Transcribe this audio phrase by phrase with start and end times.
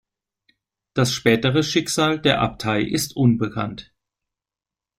[0.95, 3.93] Das spätere Schicksal der Abtei ist unbekannt.